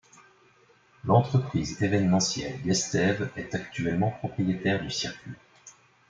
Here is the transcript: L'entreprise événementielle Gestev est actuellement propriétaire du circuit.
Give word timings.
L'entreprise 1.05 1.83
événementielle 1.83 2.59
Gestev 2.65 3.29
est 3.35 3.53
actuellement 3.53 4.09
propriétaire 4.09 4.81
du 4.81 4.89
circuit. 4.89 5.35